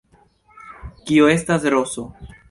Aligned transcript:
Kio 1.09 1.27
estas 1.33 1.67
roso? 1.75 2.07